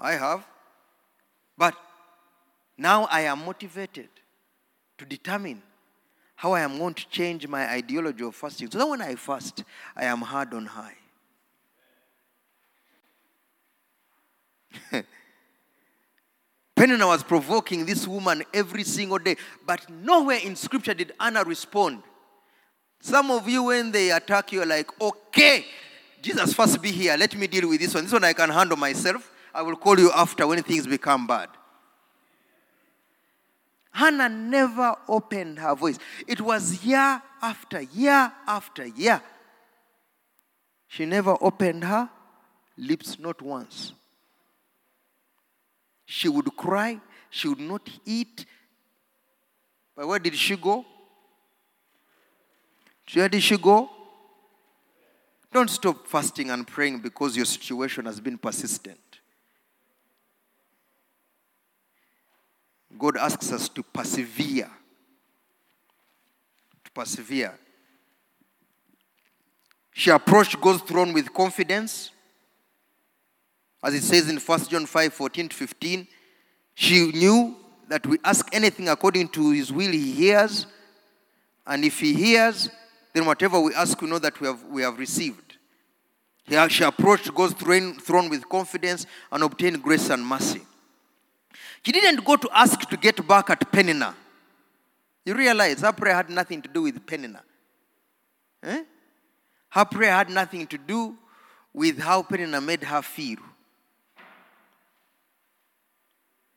[0.00, 0.44] I have.
[1.56, 1.74] But
[2.76, 4.08] now I am motivated
[4.98, 5.62] to determine
[6.36, 8.70] how I am going to change my ideology of fasting.
[8.70, 9.64] So that when I fast,
[9.96, 10.96] I am hard on high.
[16.76, 22.02] Peninnah was provoking this woman every single day, but nowhere in scripture did Anna respond.
[23.00, 25.64] Some of you, when they attack you, are like, okay,
[26.20, 27.16] Jesus first be here.
[27.16, 28.04] Let me deal with this one.
[28.04, 29.30] This one I can handle myself.
[29.56, 31.48] I will call you after when things become bad.
[33.90, 35.98] Hannah never opened her voice.
[36.26, 39.22] It was year after year after year.
[40.88, 42.10] She never opened her
[42.76, 43.94] lips, not once.
[46.04, 48.44] She would cry, she would not eat.
[49.96, 50.84] But where did she go?
[53.14, 53.88] Where did she go?
[55.50, 59.00] Don't stop fasting and praying because your situation has been persistent.
[62.98, 64.70] God asks us to persevere.
[66.84, 67.58] To persevere.
[69.92, 72.10] She approached God's throne with confidence.
[73.82, 76.06] As it says in 1 John 5 14 to 15,
[76.74, 77.56] she knew
[77.88, 80.66] that we ask anything according to his will, he hears.
[81.66, 82.68] And if he hears,
[83.14, 85.56] then whatever we ask, we know that we have, we have received.
[86.68, 90.62] She approached God's throne with confidence and obtained grace and mercy.
[91.86, 94.12] He didn't go to ask to get back at Peninnah.
[95.24, 97.44] You realize her prayer had nothing to do with Peninnah.
[98.64, 98.82] Eh?
[99.68, 101.14] Her prayer had nothing to do
[101.72, 103.38] with how Peninnah made her feel.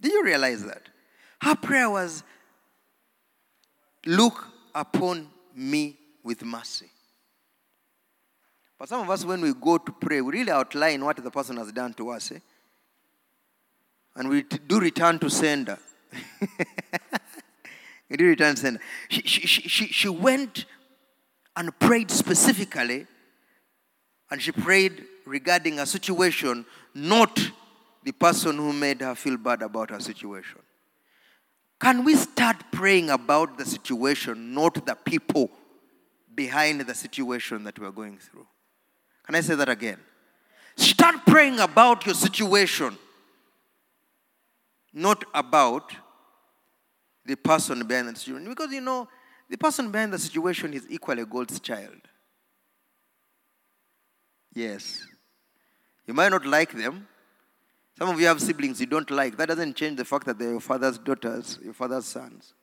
[0.01, 0.89] Do you realize that?
[1.43, 2.23] Her prayer was,
[4.07, 6.89] Look upon me with mercy.
[8.79, 11.57] But some of us, when we go to pray, we really outline what the person
[11.57, 12.31] has done to us.
[12.31, 12.39] Eh?
[14.19, 15.79] And we do return to sender.
[18.09, 18.79] we do return to sender.
[19.07, 20.65] She, she, she, she went
[21.55, 23.07] and prayed specifically,
[24.29, 27.39] and she prayed regarding a situation, not
[28.03, 30.59] the person who made her feel bad about her situation.
[31.79, 35.49] Can we start praying about the situation, not the people
[36.35, 38.45] behind the situation that we're going through?
[39.25, 39.97] Can I say that again?
[40.75, 42.97] Start praying about your situation
[44.93, 45.91] not about
[47.25, 48.49] the person behind the situation.
[48.49, 49.07] Because you know,
[49.49, 51.97] the person behind the situation is equally God's child.
[54.53, 55.05] Yes.
[56.05, 57.07] You might not like them.
[57.97, 59.37] Some of you have siblings you don't like.
[59.37, 62.53] That doesn't change the fact that they're your father's daughters, your father's sons.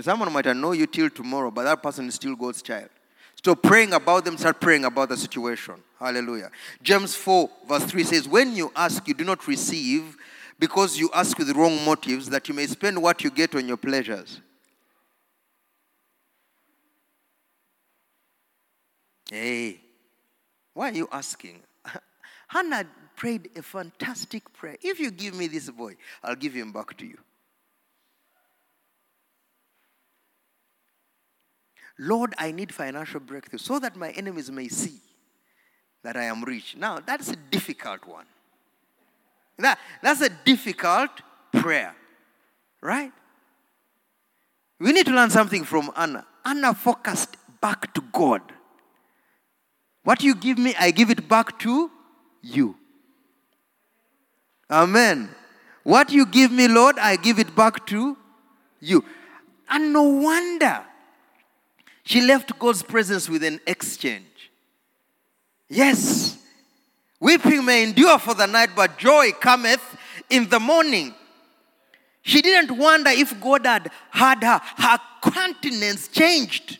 [0.00, 2.90] Someone might know you till tomorrow, but that person is still God's child.
[3.36, 5.76] Stop praying about them, start praying about the situation.
[5.98, 6.50] Hallelujah.
[6.82, 10.16] James 4, verse 3 says, When you ask, you do not receive
[10.58, 13.76] because you ask with wrong motives that you may spend what you get on your
[13.76, 14.40] pleasures.
[19.30, 19.80] Hey,
[20.74, 21.60] why are you asking?
[22.48, 22.86] Hannah
[23.16, 24.76] prayed a fantastic prayer.
[24.82, 27.18] If you give me this boy, I'll give him back to you.
[31.98, 35.00] Lord, I need financial breakthrough so that my enemies may see
[36.02, 36.76] that I am rich.
[36.76, 38.26] Now, that's a difficult one.
[39.58, 41.10] That, that's a difficult
[41.52, 41.94] prayer,
[42.80, 43.12] right?
[44.80, 46.26] We need to learn something from Anna.
[46.44, 48.42] Anna focused back to God.
[50.02, 51.90] What you give me, I give it back to
[52.42, 52.76] you.
[54.70, 55.30] Amen.
[55.82, 58.16] What you give me, Lord, I give it back to
[58.80, 59.04] you.
[59.68, 60.84] And no wonder
[62.04, 64.50] she left God's presence with an exchange.
[65.68, 66.33] Yes.
[67.24, 69.96] Weeping may endure for the night, but joy cometh
[70.28, 71.14] in the morning.
[72.20, 74.60] She didn't wonder if God had had her.
[74.76, 76.76] Her countenance changed.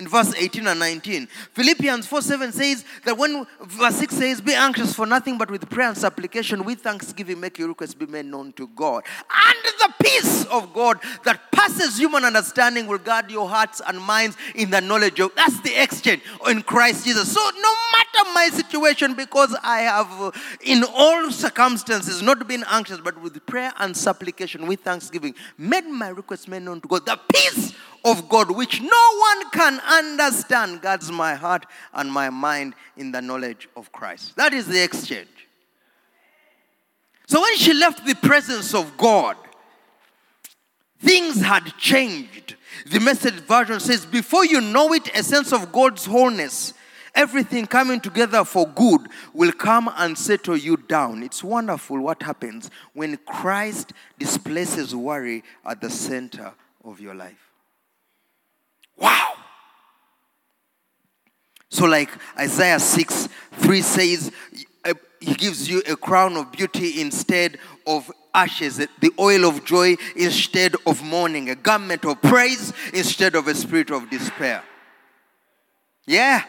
[0.00, 1.26] In verse 18 and 19.
[1.52, 5.68] Philippians 4 7 says that when verse 6 says, Be anxious for nothing but with
[5.68, 9.04] prayer and supplication, with thanksgiving, make your requests be made known to God.
[9.46, 14.38] And the peace of God that passes human understanding will guard your hearts and minds
[14.54, 17.30] in the knowledge of that's the exchange in Christ Jesus.
[17.32, 20.30] So no matter my situation, because I have uh,
[20.62, 26.08] in all circumstances not been anxious, but with prayer and supplication, with thanksgiving, made my
[26.08, 27.04] requests made known to God.
[27.04, 27.74] The peace
[28.04, 33.20] of God, which no one can understand, guards my heart and my mind in the
[33.20, 34.36] knowledge of Christ.
[34.36, 35.28] That is the exchange.
[37.26, 39.36] So when she left the presence of God,
[40.98, 42.56] things had changed.
[42.86, 46.74] The message version says, Before you know it, a sense of God's wholeness,
[47.14, 51.22] everything coming together for good, will come and settle you down.
[51.22, 56.52] It's wonderful what happens when Christ displaces worry at the center
[56.84, 57.49] of your life.
[59.00, 59.32] Wow.
[61.70, 64.32] So, like Isaiah 6 3 says,
[64.84, 69.96] uh, He gives you a crown of beauty instead of ashes, the oil of joy
[70.16, 74.62] instead of mourning, a garment of praise instead of a spirit of despair.
[76.06, 76.44] Yeah.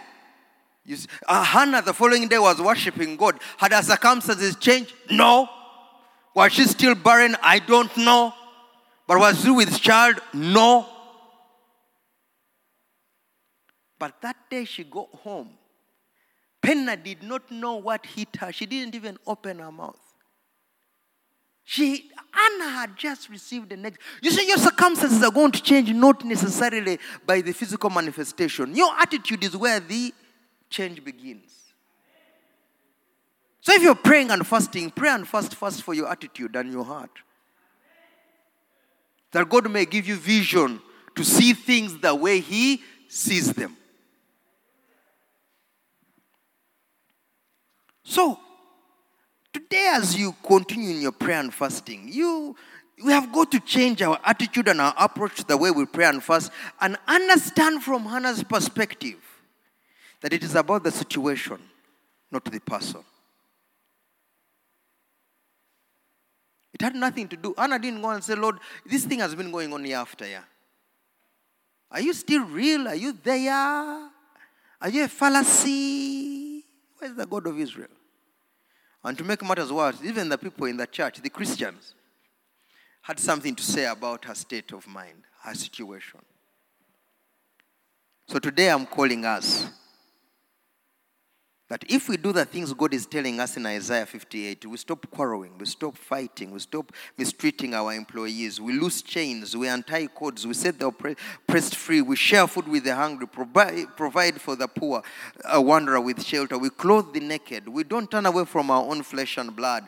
[0.86, 3.40] You see, uh, Hannah the following day was worshiping God.
[3.58, 4.94] Had her circumstances changed?
[5.10, 5.48] No.
[6.34, 7.36] Was she still barren?
[7.44, 8.34] I don't know.
[9.08, 10.20] But was she with child?
[10.34, 10.88] No.
[14.02, 15.52] But that day she got home.
[16.60, 18.52] Peninnah did not know what hit her.
[18.52, 20.02] She didn't even open her mouth.
[21.64, 24.00] She, Anna had just received the next.
[24.24, 26.98] You see, your circumstances are going to change not necessarily
[27.28, 28.76] by the physical manifestation.
[28.76, 30.12] Your attitude is where the
[30.68, 31.52] change begins.
[33.62, 36.86] So if you're praying and fasting, pray and fast first for your attitude and your
[36.86, 37.12] heart.
[39.32, 40.82] That God may give you vision
[41.14, 43.78] to see things the way He sees them.
[48.04, 48.40] So,
[49.54, 52.56] today, as you continue in your prayer and fasting, you
[53.04, 56.06] we have got to change our attitude and our approach to the way we pray
[56.06, 59.18] and fast and understand from Hannah's perspective
[60.22, 61.58] that it is about the situation,
[62.32, 63.04] not the person.
[66.74, 67.54] It had nothing to do.
[67.58, 70.44] Hannah didn't go and say, Lord, this thing has been going on year after year.
[71.92, 72.88] Are you still real?
[72.88, 73.52] Are you there?
[73.52, 76.31] Are you a fallacy?
[77.02, 77.88] Where's the God of Israel?
[79.04, 81.96] And to make matters worse, even the people in the church, the Christians,
[83.02, 86.20] had something to say about her state of mind, her situation.
[88.28, 89.66] So today I'm calling us
[91.72, 95.10] that if we do the things God is telling us in Isaiah 58, we stop
[95.10, 100.46] quarreling, we stop fighting, we stop mistreating our employees, we loose chains, we untie cords,
[100.46, 104.68] we set the oppressed free, we share food with the hungry, provide, provide for the
[104.68, 105.02] poor,
[105.46, 109.02] a wanderer with shelter, we clothe the naked, we don't turn away from our own
[109.02, 109.88] flesh and blood.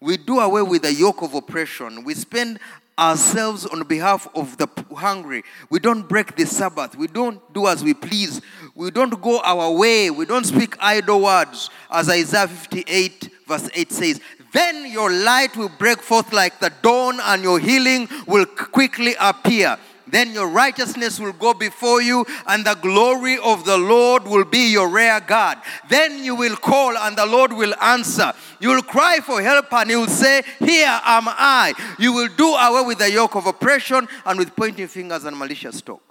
[0.00, 2.04] We do away with the yoke of oppression.
[2.04, 2.60] We spend
[2.98, 5.44] ourselves on behalf of the hungry.
[5.70, 6.96] We don't break the Sabbath.
[6.96, 8.40] We don't do as we please.
[8.74, 10.10] We don't go our way.
[10.10, 11.70] We don't speak idle words.
[11.90, 14.20] As Isaiah 58, verse 8 says,
[14.52, 19.78] Then your light will break forth like the dawn, and your healing will quickly appear.
[20.10, 24.72] Then your righteousness will go before you, and the glory of the Lord will be
[24.72, 25.58] your rear guard.
[25.88, 28.32] Then you will call, and the Lord will answer.
[28.60, 31.74] You will cry for help, and He will say, Here am I.
[31.98, 35.80] You will do away with the yoke of oppression and with pointing fingers and malicious
[35.80, 36.02] talk.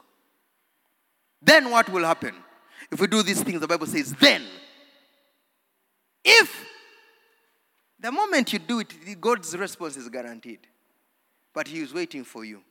[1.41, 2.35] Then what will happen?
[2.91, 4.43] If we do these things, the Bible says, then.
[6.23, 6.65] If
[7.99, 10.59] the moment you do it, God's response is guaranteed.
[11.53, 12.61] But He is waiting for you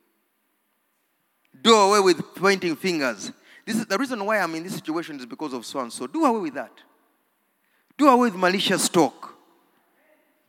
[1.62, 3.32] do away with pointing fingers.
[3.64, 6.07] This is the reason why I'm in this situation is because of so and so.
[6.07, 6.72] Do away with that.
[7.98, 9.34] Do away with malicious talk.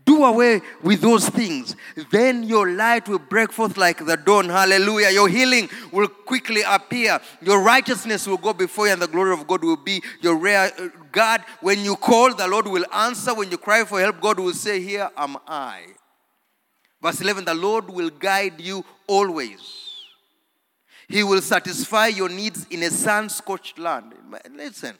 [0.05, 1.75] Do away with those things.
[2.11, 4.47] Then your light will break forth like the dawn.
[4.47, 5.09] Hallelujah.
[5.09, 7.19] Your healing will quickly appear.
[7.41, 10.71] Your righteousness will go before you, and the glory of God will be your rear
[11.11, 11.41] God.
[11.59, 13.33] When you call, the Lord will answer.
[13.33, 15.87] When you cry for help, God will say, Here am I.
[17.01, 19.86] Verse 11 The Lord will guide you always.
[21.07, 24.13] He will satisfy your needs in a sun scorched land.
[24.53, 24.95] Listen,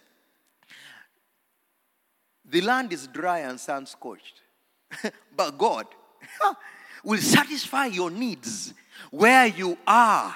[2.50, 4.42] the land is dry and sun scorched,
[5.36, 5.86] but God
[7.04, 8.74] will satisfy your needs
[9.12, 10.34] where you are.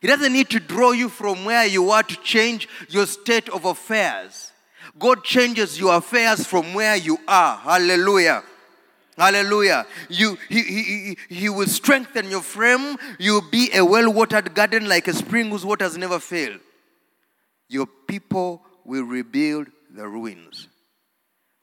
[0.00, 3.64] He doesn't need to draw you from where you are to change your state of
[3.64, 4.52] affairs.
[4.98, 7.56] God changes your affairs from where you are.
[7.56, 8.42] Hallelujah.
[9.16, 9.86] Hallelujah.
[10.10, 12.96] You, he, he, he he will strengthen your frame.
[13.18, 16.58] You'll be a well watered garden like a spring whose waters never fail.
[17.68, 20.68] your people will rebuild the ruins.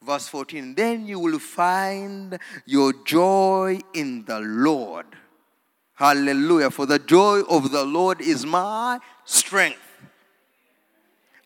[0.02, 5.06] Verse 14, then you will find your joy in the Lord.
[5.94, 6.72] Hallelujah.
[6.72, 9.80] For the joy of the Lord is my strength.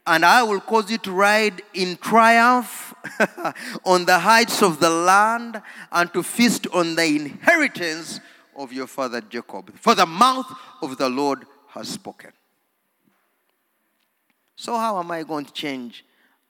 [0.08, 2.96] And I will cause you to ride in triumph
[3.86, 8.20] on the heights of the land and to feast on the inheritance
[8.56, 9.74] of your father Jacob.
[9.78, 10.52] For the mouth
[10.82, 12.32] of the Lord has spoken.
[14.56, 16.04] So, how am I going to change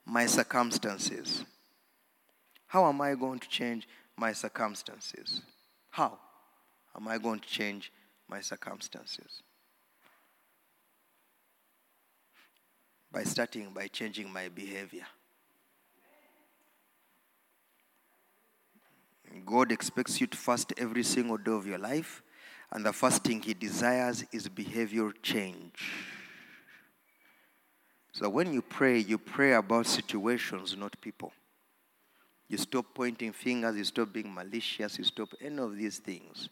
[0.06, 1.44] my circumstances?
[2.68, 3.88] How am I going to change
[4.18, 5.42] my circumstances?
[5.90, 6.18] How
[6.96, 7.92] am I going to change
[8.30, 9.44] my circumstances?
[13.12, 15.06] By starting by changing my behavior.
[19.46, 22.22] God expects you to fast every single day of your life,
[22.72, 25.92] and the first thing He desires is behavior change.
[28.12, 31.32] So when you pray, you pray about situations, not people.
[32.50, 36.50] You stop pointing fingers, you stop being malicious, you stop any of these things.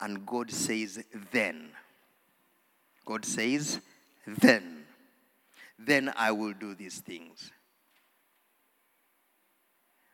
[0.00, 1.70] And God says, then.
[3.04, 3.80] God says,
[4.26, 4.84] then.
[5.78, 7.50] Then I will do these things.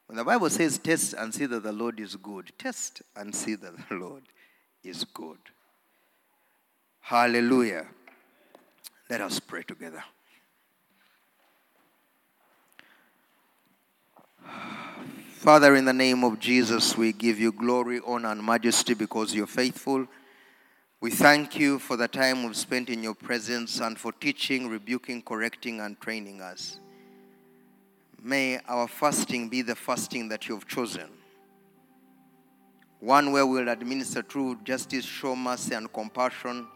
[0.08, 3.54] When the Bible says, test and see that the Lord is good, test and see
[3.56, 4.22] that the Lord
[4.82, 5.38] is good.
[7.00, 7.86] Hallelujah.
[9.10, 10.02] Let us pray together.
[15.32, 19.46] Father, in the name of Jesus, we give you glory, honor, and majesty because you're
[19.46, 20.06] faithful.
[21.02, 25.22] We thank you for the time we've spent in your presence and for teaching, rebuking,
[25.22, 26.80] correcting, and training us.
[28.22, 31.08] May our fasting be the fasting that you've chosen.
[33.00, 36.66] One where we'll administer true justice, show mercy, and compassion,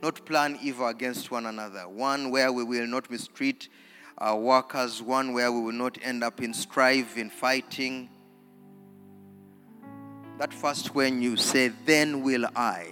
[0.00, 1.88] not plan evil against one another.
[1.88, 3.68] One where we will not mistreat
[4.18, 8.08] our workers, one where we will not end up in strife, in fighting.
[10.38, 12.90] That first when you say, Then will I.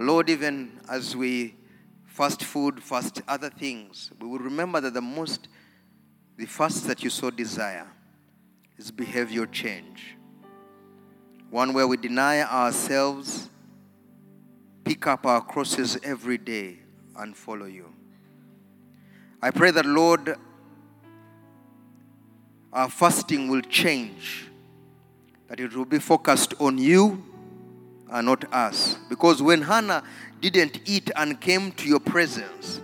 [0.00, 1.54] Lord, even as we
[2.14, 5.48] fast food, fast other things, we will remember that the most,
[6.36, 7.88] the first that you so desire
[8.78, 10.16] is behavior change.
[11.50, 13.50] One where we deny ourselves,
[14.84, 16.78] pick up our crosses every day,
[17.16, 17.92] and follow you.
[19.42, 20.36] I pray that, Lord,
[22.72, 24.46] our fasting will change,
[25.48, 27.24] that it will be focused on you
[28.14, 28.96] and not us.
[29.10, 30.02] Because when Hannah
[30.40, 32.80] didn't eat and came to your presence,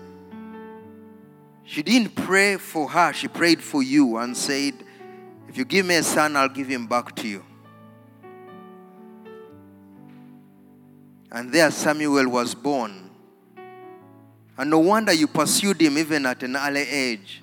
[1.64, 4.74] she didn't pray for her, she prayed for you and said,
[5.48, 7.44] If you give me a son, I'll give him back to you.
[11.32, 13.10] And there Samuel was born
[14.60, 17.42] and no wonder you pursued him even at an early age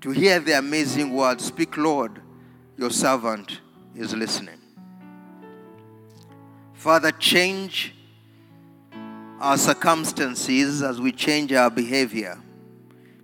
[0.00, 2.22] to hear the amazing words Speak, Lord,
[2.78, 3.60] your servant
[3.96, 4.60] is listening.
[6.86, 7.92] Father, change
[9.40, 12.38] our circumstances as we change our behavior.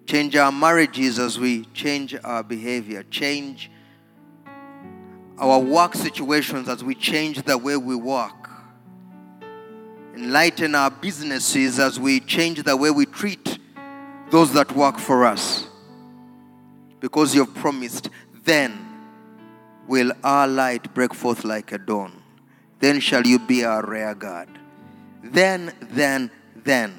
[0.04, 3.04] Change our marriages as we change our behavior.
[3.04, 3.70] Change
[5.38, 8.34] our work situations as we change the way we work
[10.12, 13.60] enlighten our businesses as we change the way we treat
[14.32, 15.68] those that work for us.
[16.98, 18.10] Because you've promised,
[18.44, 18.76] then
[19.86, 22.21] will our light break forth like a dawn.
[22.82, 24.48] Then shall you be our rear guard.
[25.22, 26.92] Then, then, then.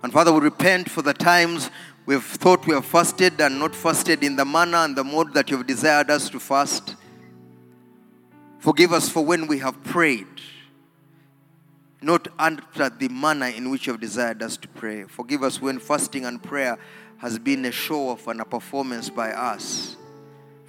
[0.00, 1.68] And Father, we repent for the times
[2.06, 5.50] we've thought we have fasted and not fasted in the manner and the mode that
[5.50, 6.94] you've desired us to fast.
[8.60, 10.28] Forgive us for when we have prayed
[12.00, 15.02] not after the manner in which you have desired us to pray.
[15.02, 16.78] Forgive us when fasting and prayer
[17.18, 19.96] has been a show off and a performance by us.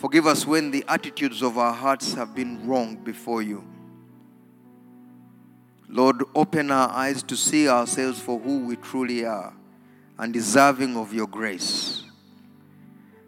[0.04, 3.64] Forgive us when the attitudes of our hearts have been wrong before you.
[5.88, 9.54] Lord, open our eyes to see ourselves for who we truly are
[10.20, 12.04] and deserving of your grace.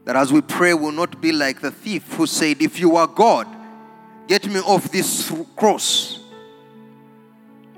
[0.03, 3.07] That as we pray, will not be like the thief who said, If you are
[3.07, 3.47] God,
[4.27, 6.19] get me off this cross.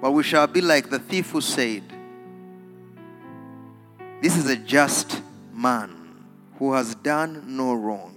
[0.02, 1.84] But we shall be like the thief who said,
[4.24, 5.22] This is a just
[5.54, 6.26] man
[6.58, 8.17] who has done no wrong.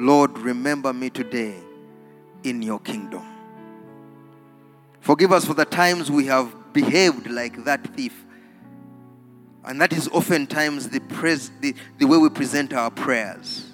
[0.00, 1.56] Lord, remember me today
[2.42, 3.22] in your kingdom.
[5.00, 8.24] Forgive us for the times we have behaved like that thief.
[9.62, 13.66] And that is oftentimes the, pres- the, the way we present our prayers.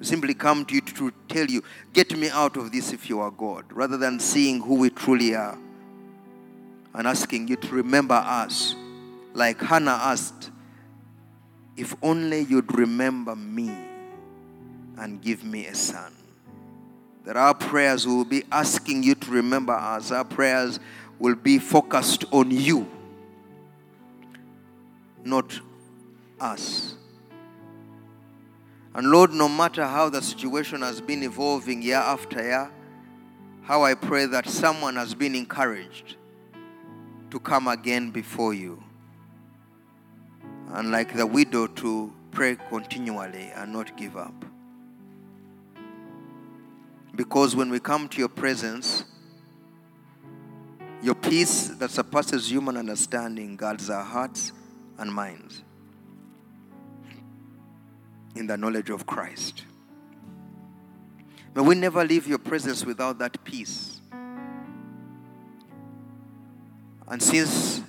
[0.00, 3.20] We simply come to you to tell you, get me out of this if you
[3.20, 5.56] are God, rather than seeing who we truly are
[6.94, 8.74] and asking you to remember us,
[9.34, 10.50] like Hannah asked,
[11.76, 13.93] if only you'd remember me
[14.98, 16.12] and give me a son.
[17.24, 20.10] That our prayers will be asking you to remember us.
[20.10, 20.78] Our prayers
[21.18, 22.86] will be focused on you,
[25.24, 25.58] not
[26.40, 26.94] us.
[28.94, 32.70] And Lord, no matter how the situation has been evolving year after year,
[33.62, 36.16] how I pray that someone has been encouraged
[37.30, 38.82] to come again before you.
[40.68, 44.44] And like the widow, to pray continually and not give up.
[47.16, 49.04] Because when we come to your presence,
[51.02, 54.52] your peace that surpasses human understanding guards our hearts
[54.98, 55.62] and minds
[58.34, 59.64] in the knowledge of Christ.
[61.54, 64.00] May we never leave your presence without that peace.
[67.06, 67.82] And since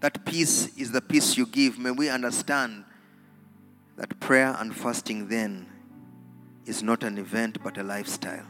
[0.00, 2.84] that peace is the peace you give, may we understand
[3.96, 5.66] that prayer and fasting then
[6.66, 8.46] is not an event but a lifestyle.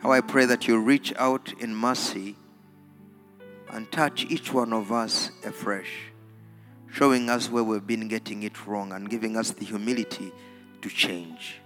[0.00, 2.36] How I pray that you reach out in mercy
[3.68, 6.10] and touch each one of us afresh,
[6.90, 10.32] showing us where we've been getting it wrong and giving us the humility
[10.80, 11.60] to change.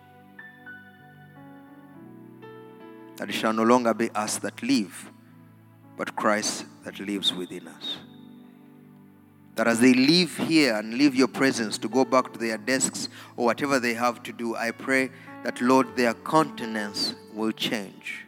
[3.16, 5.12] That it shall no longer be us that live,
[5.96, 7.98] but Christ that lives within us.
[9.54, 13.08] That as they leave here and leave your presence to go back to their desks
[13.36, 15.12] or whatever they have to do, I pray
[15.44, 18.24] that, Lord, their countenance will change.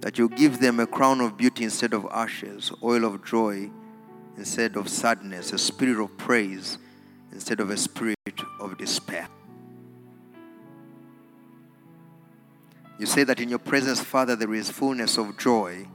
[0.00, 3.68] That you give them a crown of beauty instead of ashes, oil of joy
[4.36, 6.78] instead of sadness, a spirit of praise
[7.32, 8.16] instead of a spirit
[8.60, 9.28] of despair.
[12.96, 15.88] You say that in your presence, Father, there is fullness of joy,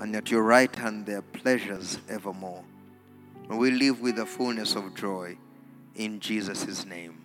[0.00, 2.64] and at your right hand there are pleasures evermore.
[3.48, 5.36] May we live with the fullness of joy
[5.94, 7.21] in Jesus' name.